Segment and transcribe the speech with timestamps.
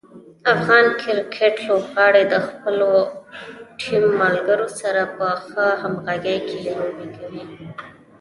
[0.55, 2.91] افغان کرکټ لوبغاړي د خپلو
[3.79, 7.43] ټیم ملګرو سره په ښه همغږي کې لوبې کوي.